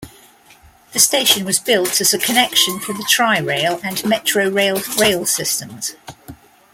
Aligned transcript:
The 0.93 0.99
station 0.99 1.45
was 1.45 1.59
built 1.59 2.01
as 2.01 2.11
a 2.11 2.17
connection 2.17 2.79
for 2.79 2.91
the 2.91 3.03
Tri-Rail 3.07 3.79
and 3.83 3.97
Metrorail 3.97 4.99
rail 4.99 5.27
systems. 5.27 5.95